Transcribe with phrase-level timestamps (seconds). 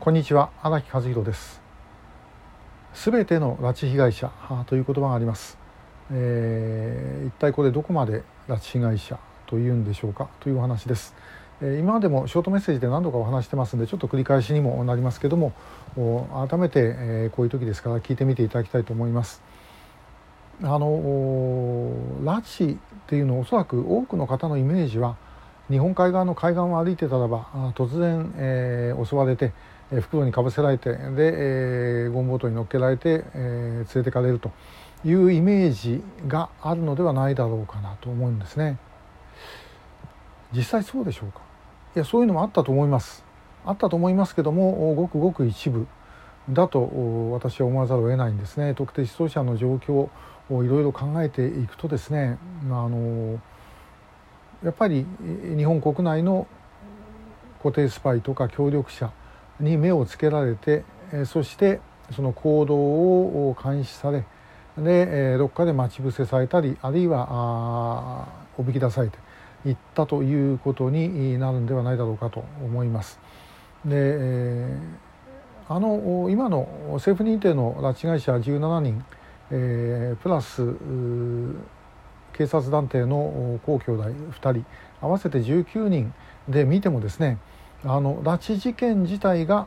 [0.00, 1.60] こんにちは荒木和弘です。
[2.94, 4.30] すべての拉致被害者
[4.66, 5.58] という言葉があります、
[6.10, 11.14] えー、一体これどこまで拉致被害者というんでしょうかというお話です、
[11.60, 15.52] えー、今までもショートメッセージで何度かお話してますんでちょっと繰り返しにもなりますけども
[16.48, 19.42] 改めて、えー、こういう時ですから聞いてみていただきたいと思います。
[20.62, 20.86] あの
[22.22, 22.78] 拉致っ
[23.08, 25.16] ていうのはおそらく多くの方のイメージは
[25.72, 29.52] 日本海側の海岸を歩いてたらば突然、えー、襲われて
[29.90, 34.52] 袋にかぶせられてで、えー、ゴムボートに乗っけられて、えー、連れてかれると
[35.04, 38.78] いうイメージがあるのではないだろうかなと思うんですね。
[40.54, 41.40] 実際そうでしょうか？
[41.96, 43.24] いやそういうのもあったと思います。
[43.64, 45.86] あったと思いますけどもごくごく一部
[46.50, 48.74] だと私は思わざるを得ないんですね。
[48.74, 50.10] 特定失踪者の状況を
[50.50, 53.40] いろいろ考えていくとですねあの
[54.64, 55.06] やっぱり
[55.56, 56.46] 日本国内の
[57.62, 59.12] 固定スパイとか協力者
[59.60, 60.84] に目をつけられて
[61.26, 61.80] そして
[62.10, 64.24] その行動を監視され
[64.76, 69.18] でどっかで待ち伏せされたりあるいはおびき出されて
[69.66, 73.18] いったということになるんではないだろうかと思います。
[73.84, 74.66] で
[75.68, 79.04] あの今の政府認定の拉致被害者17人、
[79.50, 80.62] えー、プラス
[82.32, 84.64] 警察団体の皇兄弟2人
[85.00, 86.12] 合わせて19人
[86.48, 87.38] で見てもですね
[87.84, 89.66] あの拉致事件自体が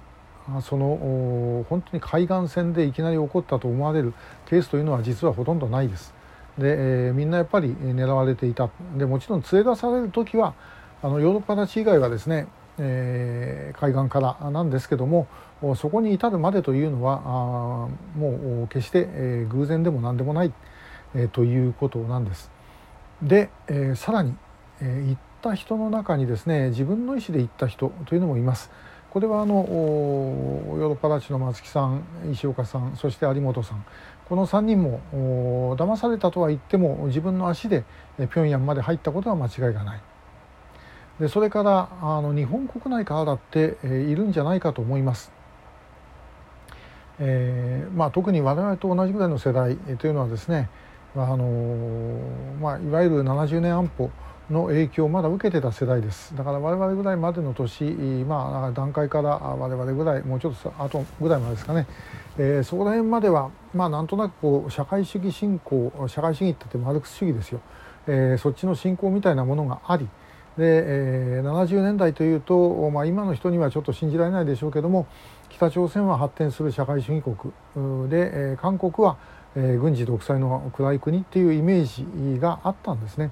[0.61, 4.13] その本当に海岸線でいきなり起こったと思われる
[4.45, 6.13] ケースというのは実はほとんどないです。
[6.57, 10.53] で、えー、みんなやっぱり狙われていたでもちろん連れ出される時は
[11.01, 15.27] あのヨーロッパ拉致以外はですね、えー、海岸からなんですけども
[15.75, 17.27] そこに至るまでというのはあ
[18.17, 20.53] もう決して、えー、偶然でも何でもない、
[21.13, 22.54] えー、ということなんです。
[23.21, 24.35] で、えー、さらに、
[24.81, 28.71] えー、行った人の中にですね自分の意思で行った人というのもいます。
[29.15, 33.85] これはあのヨーロッパ拉致の松木さん石岡さんそして有本さん
[34.27, 34.99] この3人も
[35.77, 37.85] 騙されたとは言っても自分の足で
[38.17, 40.01] 平壌まで入ったことは間違いがない
[41.21, 45.31] でそれからあの日本国内からだっているんじゃないかと思います。
[47.17, 50.69] えーまあ、特に我々と同じぐらいの世代というのはですね
[51.17, 52.19] あの
[52.61, 54.11] まあ、いわゆる70年安保
[54.49, 56.35] の影響をまだ受けてた世代です。
[56.35, 57.85] だから我々ぐらいまでの年、
[58.27, 61.87] まあ、段階から我々ぐらいもうちょっと後ぐらいまでですかね、
[62.37, 67.61] えー、そこら辺までは、まあ、なんとなくこう社会主義信仰社会主義って言ってマルクス主義ですよ、
[68.07, 70.09] えー、そっちの信仰みたいなものがあり。
[70.57, 70.63] で、
[71.37, 75.05] えー、70年代というと、まあ、今の人にはちょっと信じられないでしょうけども
[75.49, 77.53] 北朝鮮は発展する社会主義国。
[78.09, 79.17] で、えー、韓国は
[79.55, 83.31] え、軍事独裁の暗い国っていうイメージがあったんですね。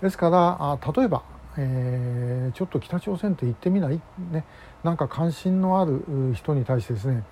[0.00, 1.22] ですからあ例えば、
[1.56, 4.00] えー、ちょっと北朝鮮って行ってみない、
[4.30, 4.44] ね、
[4.84, 6.04] なんか関心のある
[6.34, 7.24] 人に対してですね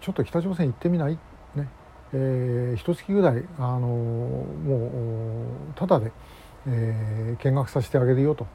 [0.00, 1.18] ちょっと北朝鮮行ってみない、
[1.54, 1.68] ね
[2.14, 6.12] えー、一月ぐらい、あのもうただで、
[6.66, 8.46] えー、見学させてあげるよと。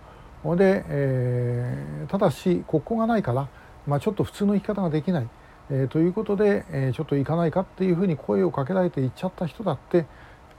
[0.55, 3.47] で、えー、ただし国交がないから、
[3.87, 5.27] まあ、ちょっと普通の生き方ができない。
[5.69, 10.05] えー、ということで、えー、ちょっと行かないかっていうふうに声をかけられて行っちゃった人だって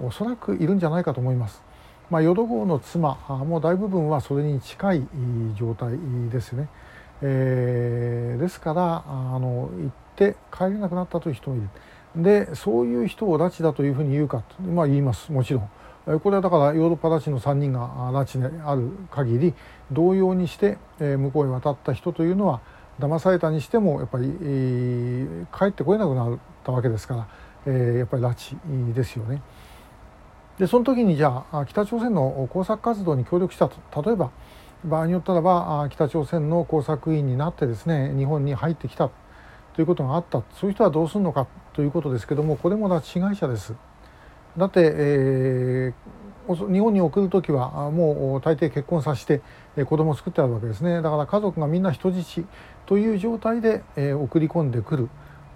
[0.01, 1.63] おそらくいるんじゃないかと思います。
[2.11, 3.15] まあ、淀号の妻
[3.47, 5.09] もう大部分はそれに近い
[5.57, 5.99] 状態
[6.31, 6.69] ですね。
[7.23, 11.69] えー、ですからあの行って帰れなくなったという人もいる。
[12.23, 15.71] でそういう人を拉致だというふうに言うかと、まあ、言いますもちろん。
[16.21, 19.55] これはだからヨーロッパ拉致の3人が拉致である限り
[19.91, 22.61] 同様にして向こうへ渡った人というのは
[22.99, 27.29] 騙されたにしてもやっぱり、えー、帰ってこれなくなったわけですから、
[27.67, 29.43] えー、やっぱり拉致ですよね。
[30.59, 34.31] でその時にじゃあ北朝鮮の工作活動に協力したと例えば
[34.85, 39.11] 場合によったらば北朝鮮の工作員になってですね日本に入ってきた
[39.75, 43.75] ということがあったそういう人はどうするのかということですけどもこれも拉致被害者です。
[44.57, 49.41] だって、えー、日本に送る時はもう大抵結婚させて
[49.85, 51.03] 子供を作ってあるわけですね。
[51.03, 52.45] だから家族がみんな人質
[52.87, 55.09] という状態で、え、送り込んでくる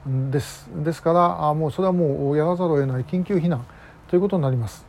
[0.08, 0.68] んです。
[0.74, 3.64] ですからあもうそれはもうやらざるを得ない緊急避難
[4.08, 4.86] ということになります。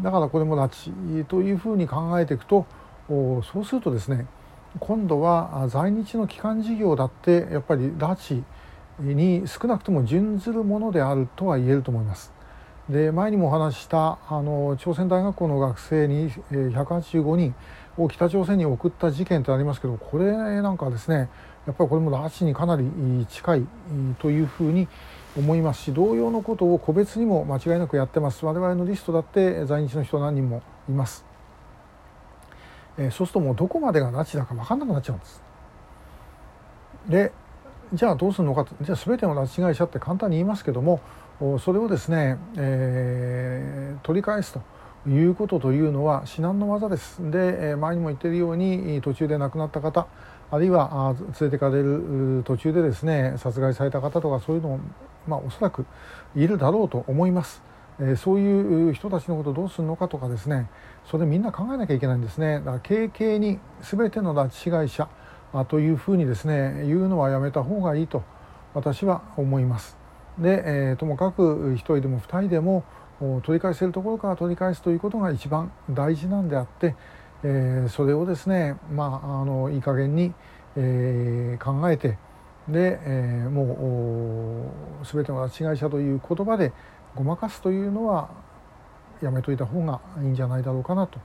[0.00, 2.66] だからこれも拉致というふうに考えていくと
[3.08, 4.26] そうするとですね
[4.80, 8.42] 今度は在日の帰還事業だってやっぱり拉致
[8.98, 12.33] に少なくとも準ずるものであるとは言えると思います。
[12.88, 17.54] で前にもお話ししたあの朝鮮大学校の学生に185人
[17.96, 21.30] を北朝鮮に送った事件ってありますけどこれなんかですね
[21.66, 22.84] やっぱりこれも拉致にかなり
[23.30, 23.66] 近い
[24.18, 24.86] というふうに
[25.36, 28.44] 思いますし同様のことを個別にも間違いなくやってます。
[28.44, 31.24] 我々のリストだって在日の人何人もいます、
[32.98, 35.42] えー、そうするともうどこまでが拉致だか分かんなくなっちゃうんです。
[37.08, 37.32] で
[37.94, 41.00] じゃあどうするのかじゃあ全ての拉致被害者って簡単に言いますけども
[41.60, 47.18] それをですね、えー、取り返すということというのは至難の業です。
[47.30, 50.06] で前にも言っているように途中で亡くなった方
[50.50, 54.80] あるいは連れてかれる途中でですね殺害された方とかそういうのも、
[55.28, 55.86] まあ、おそらく
[56.34, 57.62] いるだろうと思います。
[58.00, 60.68] えそういう人たちのことをどうするのかとかですね
[61.04, 65.08] それみんな考えなきゃいけないんですねだから軽々に全ての拉致被害者
[65.68, 68.24] というふうにですね言うのはやめた方がいいと
[68.74, 69.96] 私は思います。
[70.38, 72.84] で、えー、ともかく1人でも2人でも
[73.44, 76.96] 取り返せるところから取り返すということが一番大事なんであって、
[77.44, 80.32] えー、それをですね、まあ、あのいい加減に、
[80.76, 82.18] えー、考えて
[82.68, 84.72] で、えー、も
[85.02, 86.72] う全ての拉致被害者という言葉で
[87.14, 88.30] ごまかすというのは
[89.22, 91.20] やめといた方がいいんじゃないだろうかなと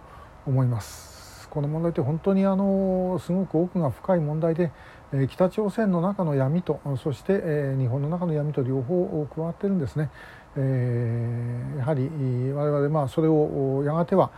[0.46, 1.19] 思います。
[1.50, 4.72] この問題って本当にあのすごく奥が深い問題で、
[5.12, 10.10] え北朝鮮の中の闇とそして、え日本の中の闇と両方加わってるんですね。
[10.56, 12.10] えー、やはり
[12.54, 14.32] 我々まあそれをやがては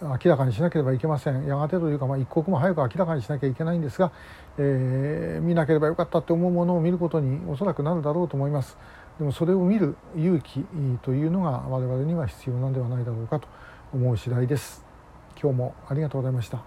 [0.00, 1.46] 明らかにしなければいけません。
[1.46, 4.12] やがてというか、まあ、一刻も早く明らかにしなきゃいけないんですが、
[4.58, 8.78] えー、見なければよかったと思うものを見ることにおそらくなるだろうと思います。
[9.18, 10.64] でもそれを見る勇気
[11.02, 13.48] というのが我々には必要なんではないだろうかと
[13.92, 14.87] 思う次第です。
[15.40, 16.64] 今日もありがとうございました。